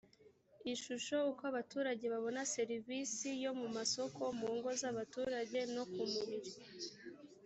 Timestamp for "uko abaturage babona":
1.31-2.41